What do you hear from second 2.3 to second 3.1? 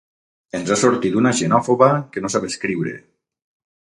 sap escriure